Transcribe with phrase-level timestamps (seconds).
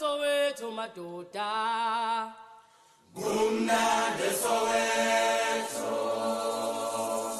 [0.00, 1.52] soweto madoda.
[3.14, 5.92] Kumnandi soweto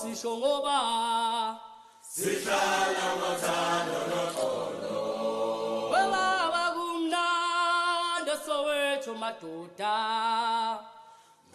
[0.00, 0.78] sisho ngoba
[2.12, 4.98] sihlala ngothando noxolo
[5.92, 9.96] webaba kumnandi soweto madoda.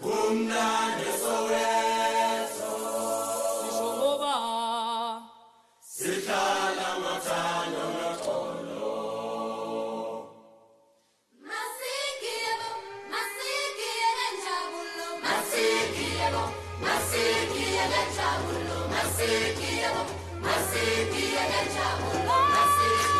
[0.02, 2.72] Kumnandi soweto.
[3.62, 4.36] Sisho ngoba
[5.96, 7.84] sihlala ngothando
[19.06, 20.02] njabulo, masikiyebo,
[20.44, 23.15] masikiyele njabulo, masikiyebo,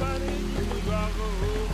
[0.00, 1.71] yeba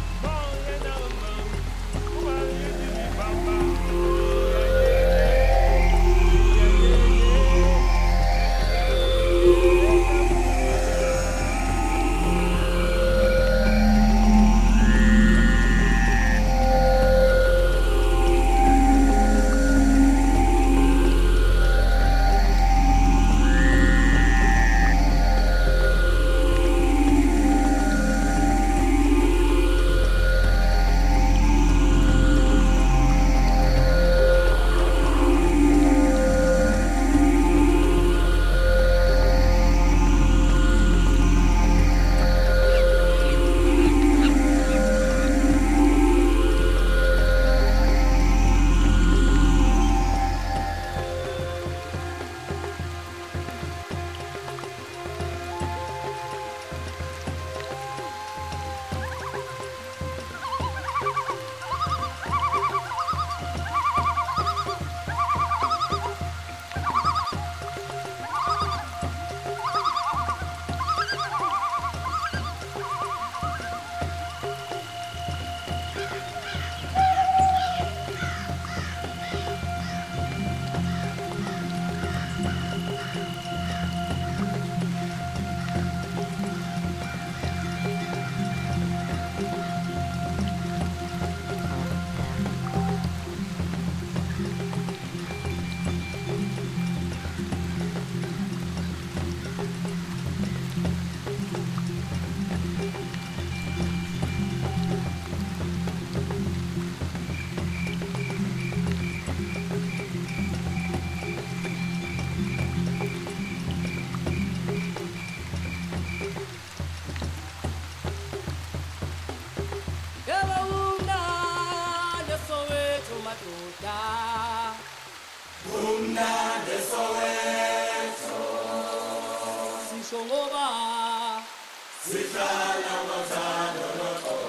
[132.10, 134.48] sihlala ngothando noxolo